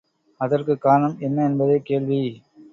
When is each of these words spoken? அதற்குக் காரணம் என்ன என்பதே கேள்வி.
அதற்குக் 0.41 0.81
காரணம் 0.81 1.19
என்ன 1.19 1.43
என்பதே 1.43 1.79
கேள்வி. 1.81 2.21